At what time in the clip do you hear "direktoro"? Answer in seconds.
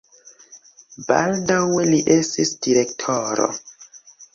2.67-3.51